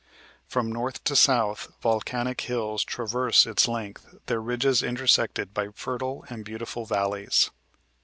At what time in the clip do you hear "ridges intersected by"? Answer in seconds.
4.41-5.67